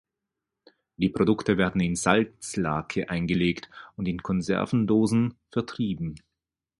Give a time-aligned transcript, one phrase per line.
[0.97, 6.15] Die Produkte werden in Salzlake eingelegt und in Konservendosen vertrieben.